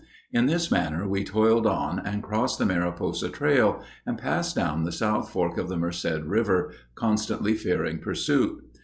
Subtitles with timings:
[0.33, 4.91] In this manner we toiled on and crossed the Mariposa Trail, and passed down the
[4.91, 8.63] south fork of the Merced River, constantly fearing pursuit.